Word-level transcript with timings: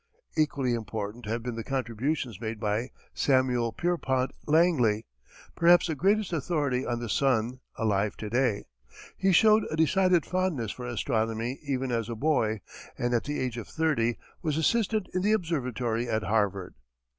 Equally 0.35 0.73
important 0.73 1.27
have 1.27 1.43
been 1.43 1.53
the 1.53 1.63
contributions 1.63 2.41
made 2.41 2.59
by 2.59 2.89
Samuel 3.13 3.71
Pierpont 3.71 4.31
Langley, 4.47 5.05
perhaps 5.55 5.85
the 5.85 5.93
greatest 5.93 6.33
authority 6.33 6.83
on 6.83 6.99
the 6.99 7.07
sun 7.07 7.59
alive 7.75 8.17
to 8.17 8.27
day. 8.27 8.65
He 9.15 9.31
showed 9.31 9.63
a 9.69 9.75
decided 9.77 10.25
fondness 10.25 10.71
for 10.71 10.87
astronomy 10.87 11.59
even 11.61 11.91
as 11.91 12.09
a 12.09 12.15
boy, 12.15 12.61
and 12.97 13.13
at 13.13 13.25
the 13.25 13.39
age 13.39 13.57
of 13.59 13.67
thirty 13.67 14.17
was 14.41 14.57
assistant 14.57 15.07
in 15.13 15.21
the 15.21 15.33
observatory 15.33 16.09
at 16.09 16.23
Harvard. 16.23 16.73